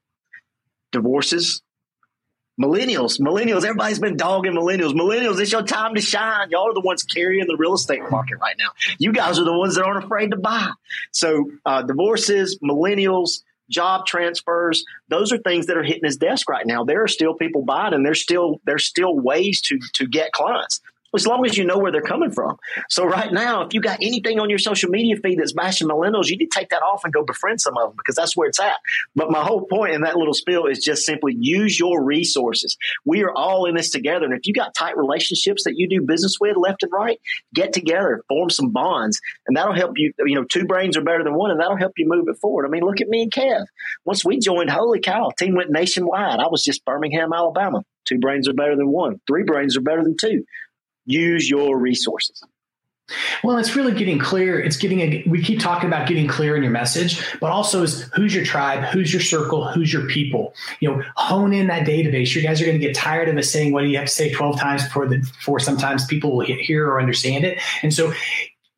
Divorces, 0.91 1.61
millennials, 2.59 3.19
millennials. 3.19 3.63
Everybody's 3.63 3.99
been 3.99 4.17
dogging 4.17 4.53
millennials. 4.53 4.93
Millennials, 4.93 5.39
it's 5.39 5.51
your 5.51 5.63
time 5.63 5.95
to 5.95 6.01
shine. 6.01 6.49
Y'all 6.49 6.69
are 6.69 6.73
the 6.73 6.81
ones 6.81 7.03
carrying 7.03 7.45
the 7.45 7.55
real 7.57 7.75
estate 7.75 8.01
market 8.09 8.37
right 8.41 8.55
now. 8.57 8.69
You 8.97 9.13
guys 9.13 9.39
are 9.39 9.45
the 9.45 9.57
ones 9.57 9.75
that 9.75 9.85
aren't 9.85 10.03
afraid 10.03 10.31
to 10.31 10.37
buy. 10.37 10.71
So, 11.11 11.51
uh, 11.65 11.83
divorces, 11.83 12.57
millennials, 12.63 13.43
job 13.69 14.07
transfers, 14.07 14.83
those 15.09 15.31
are 15.31 15.37
things 15.37 15.67
that 15.67 15.77
are 15.77 15.83
hitting 15.83 16.03
his 16.03 16.17
desk 16.17 16.49
right 16.49 16.65
now. 16.65 16.83
There 16.83 17.03
are 17.03 17.07
still 17.07 17.35
people 17.35 17.63
buying 17.63 17.93
and 17.93 18.03
there's 18.03 18.21
still, 18.21 18.59
there's 18.65 18.85
still 18.85 19.15
ways 19.15 19.61
to, 19.61 19.79
to 19.93 20.07
get 20.07 20.31
clients 20.31 20.81
as 21.15 21.25
long 21.25 21.45
as 21.45 21.57
you 21.57 21.65
know 21.65 21.77
where 21.77 21.91
they're 21.91 22.01
coming 22.01 22.31
from. 22.31 22.57
So 22.89 23.05
right 23.05 23.31
now, 23.31 23.63
if 23.63 23.73
you 23.73 23.81
got 23.81 23.99
anything 24.01 24.39
on 24.39 24.49
your 24.49 24.59
social 24.59 24.89
media 24.89 25.15
feed 25.17 25.39
that's 25.39 25.53
bashing 25.53 25.87
millennials, 25.87 26.27
you 26.27 26.37
need 26.37 26.51
to 26.51 26.59
take 26.59 26.69
that 26.69 26.81
off 26.81 27.03
and 27.03 27.13
go 27.13 27.23
befriend 27.23 27.61
some 27.61 27.77
of 27.77 27.89
them 27.89 27.97
because 27.97 28.15
that's 28.15 28.35
where 28.35 28.47
it's 28.47 28.59
at. 28.59 28.77
But 29.15 29.31
my 29.31 29.43
whole 29.43 29.65
point 29.65 29.93
in 29.93 30.01
that 30.01 30.17
little 30.17 30.33
spiel 30.33 30.65
is 30.65 30.79
just 30.79 31.05
simply 31.05 31.35
use 31.37 31.79
your 31.79 32.03
resources. 32.03 32.77
We 33.05 33.23
are 33.23 33.31
all 33.33 33.65
in 33.65 33.75
this 33.75 33.89
together. 33.89 34.25
And 34.25 34.33
if 34.33 34.45
you 34.45 34.53
got 34.53 34.73
tight 34.73 34.97
relationships 34.97 35.63
that 35.63 35.77
you 35.77 35.87
do 35.89 36.01
business 36.01 36.37
with 36.39 36.57
left 36.57 36.83
and 36.83 36.91
right, 36.91 37.19
get 37.53 37.73
together, 37.73 38.23
form 38.27 38.49
some 38.49 38.71
bonds, 38.71 39.19
and 39.47 39.57
that'll 39.57 39.73
help 39.73 39.93
you. 39.97 40.13
You 40.19 40.35
know, 40.35 40.43
two 40.43 40.65
brains 40.65 40.97
are 40.97 41.03
better 41.03 41.23
than 41.23 41.33
one, 41.33 41.51
and 41.51 41.59
that'll 41.59 41.77
help 41.77 41.93
you 41.97 42.07
move 42.07 42.27
it 42.27 42.37
forward. 42.37 42.65
I 42.65 42.69
mean, 42.69 42.83
look 42.83 43.01
at 43.01 43.07
me 43.07 43.23
and 43.23 43.31
Kev. 43.31 43.65
Once 44.05 44.23
we 44.23 44.39
joined, 44.39 44.69
holy 44.69 44.99
cow, 44.99 45.31
team 45.37 45.55
went 45.55 45.71
nationwide. 45.71 46.39
I 46.39 46.47
was 46.47 46.63
just 46.63 46.85
Birmingham, 46.85 47.33
Alabama. 47.33 47.83
Two 48.05 48.19
brains 48.19 48.47
are 48.47 48.53
better 48.53 48.75
than 48.75 48.89
one. 48.89 49.21
Three 49.27 49.43
brains 49.43 49.77
are 49.77 49.81
better 49.81 50.03
than 50.03 50.15
two 50.19 50.43
use 51.09 51.49
your 51.49 51.77
resources. 51.77 52.43
Well, 53.43 53.57
it's 53.57 53.75
really 53.75 53.93
getting 53.93 54.19
clear. 54.19 54.59
It's 54.59 54.77
getting 54.77 54.99
a, 55.01 55.23
we 55.27 55.41
keep 55.43 55.59
talking 55.59 55.87
about 55.87 56.07
getting 56.07 56.27
clear 56.27 56.55
in 56.55 56.61
your 56.61 56.71
message, 56.71 57.23
but 57.39 57.49
also 57.49 57.81
is 57.81 58.03
who's 58.13 58.35
your 58.35 58.45
tribe, 58.45 58.83
who's 58.83 59.11
your 59.11 59.21
circle, 59.21 59.67
who's 59.67 59.91
your 59.91 60.05
people. 60.07 60.53
You 60.79 60.91
know, 60.91 61.03
hone 61.15 61.53
in 61.53 61.67
that 61.67 61.87
database. 61.87 62.35
You 62.35 62.43
guys 62.43 62.61
are 62.61 62.65
going 62.65 62.79
to 62.79 62.85
get 62.85 62.95
tired 62.95 63.27
of 63.27 63.37
us 63.37 63.49
saying 63.49 63.73
what 63.73 63.81
do 63.81 63.87
you 63.87 63.97
have 63.97 64.07
to 64.07 64.13
say 64.13 64.31
12 64.31 64.59
times 64.59 64.83
before 64.83 65.07
the 65.07 65.17
before 65.17 65.59
sometimes 65.59 66.05
people 66.05 66.35
will 66.35 66.45
hear 66.45 66.87
or 66.87 66.99
understand 66.99 67.45
it. 67.45 67.59
And 67.81 67.93
so 67.93 68.13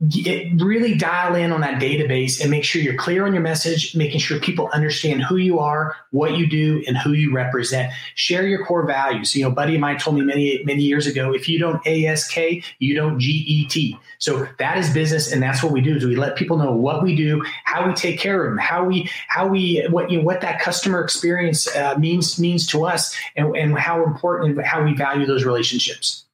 get, 0.07 0.61
really 0.61 0.95
dial 0.95 1.35
in 1.35 1.51
on 1.51 1.61
that 1.61 1.81
database 1.81 2.41
and 2.41 2.49
make 2.49 2.63
sure 2.63 2.81
you're 2.81 2.95
clear 2.95 3.25
on 3.25 3.33
your 3.33 3.43
message, 3.43 3.95
making 3.95 4.19
sure 4.19 4.39
people 4.39 4.69
understand 4.73 5.23
who 5.23 5.37
you 5.37 5.59
are, 5.59 5.95
what 6.09 6.37
you 6.37 6.47
do, 6.47 6.83
and 6.87 6.97
who 6.97 7.11
you 7.11 7.33
represent. 7.33 7.93
Share 8.15 8.47
your 8.47 8.65
core 8.65 8.85
values. 8.85 9.35
You 9.35 9.43
know, 9.43 9.51
buddy 9.51 9.75
of 9.75 9.81
mine 9.81 9.99
told 9.99 10.17
me 10.17 10.23
many, 10.23 10.63
many 10.63 10.83
years 10.83 11.05
ago, 11.05 11.33
if 11.33 11.47
you 11.47 11.59
don't 11.59 11.85
ASK, 11.85 12.35
you 12.79 12.95
don't 12.95 13.19
GET. 13.19 13.99
So 14.17 14.47
that 14.57 14.77
is 14.77 14.89
business, 14.91 15.31
and 15.31 15.41
that's 15.41 15.61
what 15.61 15.71
we 15.71 15.81
do. 15.81 15.95
Is 15.95 16.05
we 16.05 16.15
let 16.15 16.35
people 16.35 16.57
know 16.57 16.71
what 16.71 17.03
we 17.03 17.15
do, 17.15 17.43
how 17.63 17.87
we 17.87 17.93
take 17.93 18.19
care 18.19 18.43
of 18.43 18.51
them, 18.51 18.57
how 18.57 18.83
we, 18.83 19.09
how 19.27 19.47
we, 19.47 19.85
what 19.89 20.09
you 20.09 20.17
know, 20.17 20.23
what 20.23 20.41
that 20.41 20.59
customer 20.61 21.03
experience 21.03 21.73
uh, 21.75 21.95
means 21.97 22.39
means 22.39 22.65
to 22.67 22.85
us, 22.85 23.15
and, 23.35 23.55
and 23.55 23.77
how 23.77 24.03
important 24.03 24.57
and 24.57 24.65
how 24.65 24.83
we 24.83 24.95
value 24.95 25.25
those 25.25 25.43
relationships. 25.43 26.25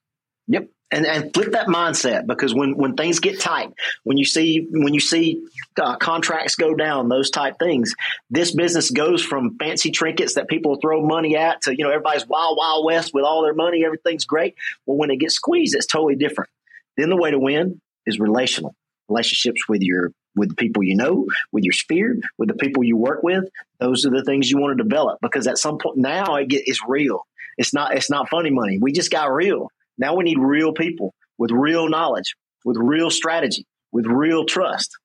Yep 0.46 0.68
and 0.90 1.06
and 1.06 1.32
flip 1.34 1.52
that 1.52 1.66
mindset 1.66 2.26
because 2.26 2.54
when 2.54 2.76
when 2.76 2.94
things 2.94 3.20
get 3.20 3.40
tight, 3.40 3.72
when 4.04 4.16
you 4.16 4.24
see 4.24 4.66
when 4.70 4.94
you 4.94 5.00
see 5.00 5.44
uh, 5.80 5.96
contracts 5.96 6.54
go 6.54 6.74
down, 6.74 7.08
those 7.08 7.30
type 7.30 7.58
things, 7.58 7.94
this 8.30 8.54
business 8.54 8.90
goes 8.90 9.22
from 9.22 9.56
fancy 9.58 9.90
trinkets 9.90 10.34
that 10.34 10.48
people 10.48 10.76
throw 10.80 11.04
money 11.04 11.36
at 11.36 11.62
to 11.62 11.76
you 11.76 11.84
know 11.84 11.90
everybody's 11.90 12.26
wild 12.26 12.56
wild 12.56 12.84
west 12.84 13.12
with 13.12 13.24
all 13.24 13.42
their 13.42 13.54
money, 13.54 13.84
everything's 13.84 14.24
great. 14.24 14.54
Well, 14.86 14.96
when 14.96 15.10
it 15.10 15.18
gets 15.18 15.34
squeezed, 15.34 15.74
it's 15.74 15.86
totally 15.86 16.16
different. 16.16 16.50
Then 16.96 17.10
the 17.10 17.16
way 17.16 17.30
to 17.30 17.38
win 17.38 17.80
is 18.06 18.18
relational 18.18 18.74
relationships 19.08 19.68
with 19.68 19.82
your 19.82 20.12
with 20.36 20.50
the 20.50 20.54
people 20.54 20.82
you 20.82 20.96
know, 20.96 21.26
with 21.52 21.64
your 21.64 21.72
sphere, 21.72 22.16
with 22.38 22.48
the 22.48 22.54
people 22.54 22.84
you 22.84 22.96
work 22.96 23.22
with. 23.22 23.44
Those 23.80 24.06
are 24.06 24.10
the 24.10 24.22
things 24.24 24.50
you 24.50 24.58
want 24.58 24.78
to 24.78 24.82
develop 24.82 25.18
because 25.20 25.46
at 25.46 25.58
some 25.58 25.78
point 25.78 25.98
now 25.98 26.36
it 26.36 26.48
get, 26.48 26.62
it's 26.66 26.80
real. 26.86 27.26
It's 27.58 27.74
not 27.74 27.94
it's 27.94 28.10
not 28.10 28.28
funny 28.30 28.50
money. 28.50 28.78
We 28.80 28.92
just 28.92 29.10
got 29.10 29.32
real 29.32 29.70
now 29.98 30.14
we 30.16 30.24
need 30.24 30.38
real 30.38 30.72
people 30.72 31.14
with 31.36 31.50
real 31.50 31.88
knowledge, 31.88 32.34
with 32.64 32.76
real 32.78 33.10
strategy, 33.10 33.66
with 33.92 34.06
real 34.06 34.44
trust. 34.44 34.96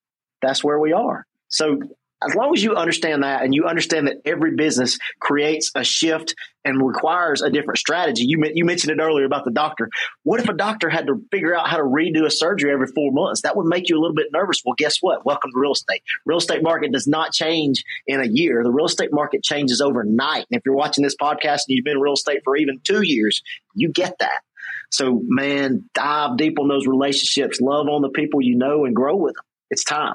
That's 0.41 0.63
where 0.63 0.79
we 0.79 0.93
are. 0.93 1.25
So 1.47 1.79
as 2.27 2.35
long 2.35 2.53
as 2.55 2.63
you 2.63 2.75
understand 2.75 3.23
that 3.23 3.43
and 3.43 3.53
you 3.53 3.65
understand 3.65 4.07
that 4.07 4.17
every 4.25 4.55
business 4.55 4.97
creates 5.19 5.71
a 5.75 5.83
shift 5.83 6.35
and 6.65 6.81
requires 6.81 7.41
a 7.41 7.49
different 7.49 7.77
strategy. 7.77 8.23
You, 8.25 8.41
you 8.53 8.63
mentioned 8.63 8.97
it 8.97 9.03
earlier 9.03 9.25
about 9.25 9.43
the 9.43 9.51
doctor. 9.51 9.89
What 10.23 10.39
if 10.39 10.47
a 10.47 10.53
doctor 10.53 10.89
had 10.89 11.07
to 11.07 11.21
figure 11.31 11.55
out 11.55 11.67
how 11.67 11.77
to 11.77 11.83
redo 11.83 12.25
a 12.25 12.31
surgery 12.31 12.71
every 12.71 12.87
four 12.87 13.11
months? 13.11 13.41
That 13.41 13.57
would 13.57 13.65
make 13.65 13.89
you 13.89 13.97
a 13.97 14.01
little 14.01 14.15
bit 14.15 14.27
nervous. 14.31 14.61
Well, 14.63 14.75
guess 14.77 14.99
what? 15.01 15.25
Welcome 15.25 15.51
to 15.51 15.59
real 15.59 15.73
estate. 15.73 16.01
Real 16.25 16.37
estate 16.37 16.63
market 16.63 16.93
does 16.93 17.07
not 17.07 17.33
change 17.33 17.83
in 18.07 18.21
a 18.21 18.27
year. 18.27 18.63
The 18.63 18.71
real 18.71 18.85
estate 18.85 19.09
market 19.11 19.43
changes 19.43 19.81
overnight. 19.81 20.45
And 20.49 20.57
if 20.57 20.61
you're 20.65 20.75
watching 20.75 21.03
this 21.03 21.17
podcast 21.19 21.63
and 21.67 21.75
you've 21.75 21.85
been 21.85 21.97
in 21.97 22.01
real 22.01 22.13
estate 22.13 22.41
for 22.45 22.55
even 22.55 22.79
two 22.83 23.01
years, 23.01 23.41
you 23.75 23.91
get 23.91 24.15
that. 24.19 24.39
So, 24.93 25.21
man, 25.25 25.89
dive 25.95 26.37
deep 26.37 26.59
on 26.59 26.67
those 26.67 26.85
relationships, 26.85 27.59
love 27.59 27.87
on 27.87 28.03
the 28.03 28.09
people 28.09 28.41
you 28.41 28.55
know, 28.55 28.85
and 28.85 28.95
grow 28.95 29.15
with 29.15 29.33
them. 29.33 29.43
It's 29.71 29.83
time. 29.83 30.13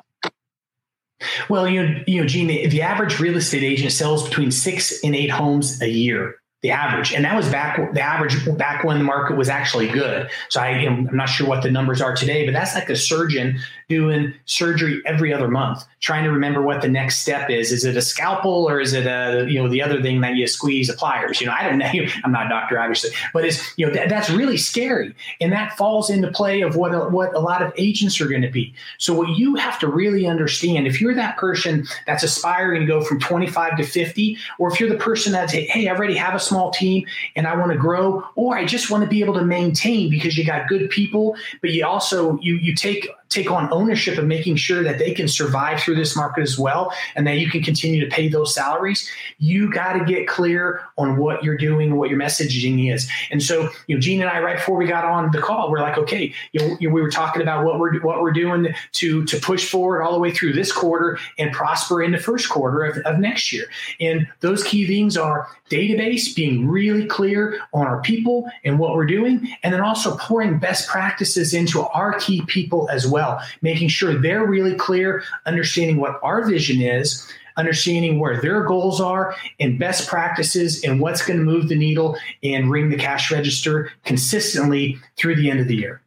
Well, 1.48 1.66
you 1.66 1.82
know, 1.82 2.04
you 2.06 2.20
know, 2.20 2.28
Gene, 2.28 2.46
the 2.46 2.82
average 2.82 3.18
real 3.18 3.36
estate 3.36 3.64
agent 3.64 3.90
sells 3.90 4.28
between 4.28 4.52
six 4.52 5.02
and 5.02 5.16
eight 5.16 5.30
homes 5.30 5.82
a 5.82 5.88
year 5.88 6.37
the 6.62 6.72
average. 6.72 7.12
And 7.14 7.24
that 7.24 7.36
was 7.36 7.48
back 7.48 7.94
the 7.94 8.00
average 8.00 8.34
back 8.56 8.82
when 8.82 8.98
the 8.98 9.04
market 9.04 9.36
was 9.36 9.48
actually 9.48 9.88
good. 9.88 10.28
So 10.48 10.60
I, 10.60 10.70
am 10.70 11.08
not 11.12 11.28
sure 11.28 11.46
what 11.46 11.62
the 11.62 11.70
numbers 11.70 12.00
are 12.00 12.16
today, 12.16 12.44
but 12.44 12.52
that's 12.52 12.74
like 12.74 12.90
a 12.90 12.96
surgeon 12.96 13.60
doing 13.88 14.34
surgery 14.44 15.00
every 15.06 15.32
other 15.32 15.46
month, 15.48 15.84
trying 16.00 16.24
to 16.24 16.30
remember 16.30 16.60
what 16.60 16.82
the 16.82 16.88
next 16.88 17.20
step 17.20 17.48
is. 17.48 17.70
Is 17.70 17.84
it 17.84 17.96
a 17.96 18.02
scalpel 18.02 18.68
or 18.68 18.80
is 18.80 18.92
it 18.92 19.06
a, 19.06 19.46
you 19.48 19.62
know, 19.62 19.68
the 19.68 19.80
other 19.80 20.02
thing 20.02 20.20
that 20.22 20.34
you 20.34 20.48
squeeze 20.48 20.88
the 20.88 20.94
pliers? 20.94 21.40
You 21.40 21.46
know, 21.46 21.54
I 21.56 21.62
don't 21.62 21.78
know. 21.78 21.90
I'm 22.24 22.32
not 22.32 22.46
a 22.46 22.48
doctor, 22.48 22.78
obviously, 22.80 23.10
but 23.32 23.44
it's, 23.44 23.78
you 23.78 23.86
know, 23.86 23.92
that, 23.92 24.08
that's 24.08 24.28
really 24.28 24.56
scary. 24.56 25.14
And 25.40 25.52
that 25.52 25.76
falls 25.76 26.10
into 26.10 26.28
play 26.32 26.62
of 26.62 26.74
what, 26.74 27.12
what 27.12 27.34
a 27.34 27.40
lot 27.40 27.62
of 27.62 27.72
agents 27.78 28.20
are 28.20 28.26
going 28.26 28.42
to 28.42 28.50
be. 28.50 28.74
So 28.98 29.14
what 29.14 29.38
you 29.38 29.54
have 29.54 29.78
to 29.78 29.86
really 29.86 30.26
understand, 30.26 30.88
if 30.88 31.00
you're 31.00 31.14
that 31.14 31.36
person 31.36 31.86
that's 32.04 32.24
aspiring 32.24 32.80
to 32.80 32.86
go 32.86 33.00
from 33.00 33.20
25 33.20 33.76
to 33.76 33.84
50, 33.84 34.36
or 34.58 34.72
if 34.72 34.80
you're 34.80 34.88
the 34.88 34.96
person 34.96 35.30
that's, 35.32 35.52
hey, 35.52 35.88
I 35.88 35.94
already 35.94 36.16
have 36.16 36.34
a 36.34 36.47
small 36.48 36.70
team 36.70 37.06
and 37.36 37.46
I 37.46 37.56
want 37.56 37.72
to 37.72 37.78
grow, 37.78 38.24
or 38.34 38.56
I 38.56 38.64
just 38.64 38.90
want 38.90 39.04
to 39.04 39.08
be 39.08 39.20
able 39.20 39.34
to 39.34 39.44
maintain 39.44 40.10
because 40.10 40.36
you 40.36 40.44
got 40.44 40.68
good 40.68 40.90
people, 40.90 41.36
but 41.60 41.70
you 41.70 41.86
also 41.86 42.38
you 42.40 42.54
you 42.56 42.74
take 42.74 43.08
take 43.28 43.50
on 43.50 43.68
ownership 43.72 44.18
of 44.18 44.26
making 44.26 44.56
sure 44.56 44.82
that 44.82 44.98
they 44.98 45.12
can 45.12 45.28
survive 45.28 45.80
through 45.80 45.94
this 45.94 46.16
market 46.16 46.42
as 46.42 46.58
well 46.58 46.92
and 47.14 47.26
that 47.26 47.38
you 47.38 47.50
can 47.50 47.62
continue 47.62 48.00
to 48.00 48.10
pay 48.14 48.28
those 48.28 48.54
salaries 48.54 49.08
you 49.38 49.70
got 49.72 49.92
to 49.94 50.04
get 50.04 50.26
clear 50.26 50.82
on 50.96 51.16
what 51.16 51.44
you're 51.44 51.56
doing 51.56 51.96
what 51.96 52.10
your 52.10 52.18
messaging 52.18 52.92
is. 52.92 53.08
And 53.30 53.42
so 53.42 53.68
you 53.86 53.94
know 53.94 54.00
gene 54.00 54.20
and 54.20 54.30
i 54.30 54.40
right 54.40 54.56
before 54.56 54.76
we 54.76 54.86
got 54.86 55.04
on 55.04 55.30
the 55.30 55.40
call 55.40 55.70
we're 55.70 55.80
like 55.80 55.98
okay 55.98 56.32
you 56.52 56.60
know, 56.60 56.76
we 56.80 57.02
were 57.02 57.10
talking 57.10 57.42
about 57.42 57.64
what 57.64 57.78
we're 57.78 58.00
what 58.00 58.20
we're 58.20 58.32
doing 58.32 58.74
to 58.92 59.24
to 59.24 59.38
push 59.40 59.68
forward 59.68 60.02
all 60.02 60.12
the 60.12 60.18
way 60.18 60.32
through 60.32 60.52
this 60.52 60.72
quarter 60.72 61.18
and 61.38 61.52
prosper 61.52 62.02
in 62.02 62.12
the 62.12 62.18
first 62.18 62.48
quarter 62.48 62.82
of, 62.82 62.98
of 62.98 63.18
next 63.18 63.52
year. 63.52 63.66
And 64.00 64.26
those 64.40 64.64
key 64.64 64.86
things 64.86 65.16
are 65.16 65.48
database 65.70 66.34
being 66.34 66.68
really 66.68 67.06
clear 67.06 67.60
on 67.72 67.86
our 67.86 68.00
people 68.00 68.48
and 68.64 68.78
what 68.78 68.94
we're 68.94 69.06
doing 69.06 69.48
and 69.62 69.72
then 69.72 69.80
also 69.80 70.16
pouring 70.16 70.58
best 70.58 70.88
practices 70.88 71.52
into 71.52 71.82
our 71.82 72.18
key 72.18 72.42
people 72.46 72.88
as 72.90 73.06
well 73.06 73.17
well, 73.18 73.42
making 73.62 73.88
sure 73.88 74.14
they're 74.14 74.46
really 74.46 74.76
clear, 74.76 75.24
understanding 75.44 75.96
what 75.96 76.20
our 76.22 76.48
vision 76.48 76.80
is, 76.80 77.28
understanding 77.56 78.20
where 78.20 78.40
their 78.40 78.62
goals 78.62 79.00
are 79.00 79.34
and 79.58 79.76
best 79.76 80.08
practices 80.08 80.84
and 80.84 81.00
what's 81.00 81.26
going 81.26 81.36
to 81.36 81.44
move 81.44 81.68
the 81.68 81.74
needle 81.74 82.16
and 82.44 82.70
ring 82.70 82.90
the 82.90 82.96
cash 82.96 83.32
register 83.32 83.90
consistently 84.04 84.98
through 85.16 85.34
the 85.34 85.50
end 85.50 85.58
of 85.58 85.66
the 85.66 85.74
year. 85.74 86.00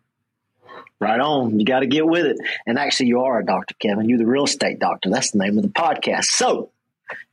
Right 1.02 1.20
on. 1.20 1.60
You 1.60 1.66
got 1.66 1.80
to 1.80 1.88
get 1.88 2.06
with 2.06 2.26
it. 2.26 2.38
And 2.66 2.80
actually, 2.80 3.08
you 3.08 3.24
are 3.24 3.40
a 3.40 3.46
doctor, 3.46 3.76
Kevin. 3.82 4.08
You're 4.08 4.20
the 4.20 4.26
real 4.26 4.46
estate 4.46 4.80
doctor. 4.80 5.10
That's 5.10 5.32
the 5.32 5.40
name 5.40 5.58
of 5.58 5.64
the 5.64 5.70
podcast. 5.70 6.26
So, 6.26 6.70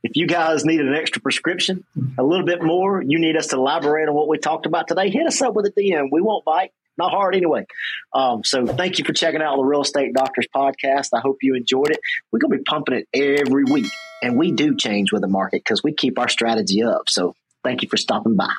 if 0.03 0.17
you 0.17 0.27
guys 0.27 0.65
need 0.65 0.81
an 0.81 0.93
extra 0.93 1.21
prescription, 1.21 1.85
a 2.17 2.23
little 2.23 2.45
bit 2.45 2.61
more, 2.61 3.01
you 3.01 3.17
need 3.17 3.37
us 3.37 3.47
to 3.47 3.55
elaborate 3.55 4.09
on 4.09 4.13
what 4.13 4.27
we 4.27 4.37
talked 4.39 4.65
about 4.65 4.89
today, 4.89 5.09
hit 5.09 5.25
us 5.25 5.41
up 5.41 5.53
with 5.53 5.67
a 5.67 5.71
DM. 5.71 6.09
We 6.11 6.19
won't 6.19 6.43
bite 6.43 6.73
not 6.99 7.11
hard 7.11 7.33
anyway. 7.33 7.65
Um, 8.13 8.43
so 8.43 8.65
thank 8.65 8.97
you 8.97 9.05
for 9.05 9.13
checking 9.13 9.41
out 9.41 9.57
the 9.57 9.63
Real 9.63 9.81
Estate 9.81 10.13
Doctors 10.13 10.47
podcast. 10.55 11.09
I 11.13 11.19
hope 11.19 11.37
you 11.41 11.55
enjoyed 11.55 11.91
it. 11.91 11.99
We're 12.31 12.39
going 12.39 12.51
to 12.51 12.57
be 12.57 12.63
pumping 12.63 13.03
it 13.11 13.41
every 13.47 13.65
week, 13.65 13.91
and 14.21 14.37
we 14.37 14.51
do 14.51 14.75
change 14.75 15.11
with 15.11 15.21
the 15.21 15.27
market 15.27 15.61
because 15.63 15.83
we 15.83 15.93
keep 15.93 16.17
our 16.17 16.29
strategy 16.29 16.83
up. 16.83 17.09
So 17.09 17.35
thank 17.63 17.81
you 17.83 17.89
for 17.89 17.97
stopping 17.97 18.35
by. 18.35 18.51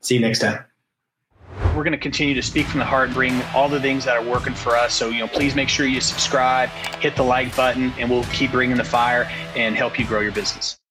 See 0.00 0.14
you 0.16 0.20
next 0.20 0.40
time. 0.40 0.64
We're 1.74 1.84
going 1.84 1.92
to 1.92 1.98
continue 1.98 2.34
to 2.34 2.42
speak 2.42 2.66
from 2.66 2.80
the 2.80 2.86
heart, 2.86 3.12
bring 3.12 3.40
all 3.54 3.68
the 3.68 3.80
things 3.80 4.04
that 4.06 4.16
are 4.16 4.24
working 4.24 4.54
for 4.54 4.76
us. 4.76 4.94
So, 4.94 5.08
you 5.10 5.20
know, 5.20 5.28
please 5.28 5.54
make 5.54 5.68
sure 5.68 5.86
you 5.86 6.00
subscribe, 6.00 6.68
hit 7.00 7.16
the 7.16 7.22
like 7.22 7.54
button, 7.54 7.92
and 7.98 8.10
we'll 8.10 8.24
keep 8.24 8.50
bringing 8.50 8.76
the 8.76 8.84
fire 8.84 9.24
and 9.54 9.76
help 9.76 9.98
you 9.98 10.06
grow 10.06 10.20
your 10.20 10.32
business. 10.32 10.78